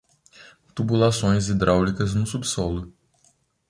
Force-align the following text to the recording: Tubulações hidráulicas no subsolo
Tubulações 0.73 1.47
hidráulicas 1.49 2.15
no 2.15 2.25
subsolo 2.25 2.91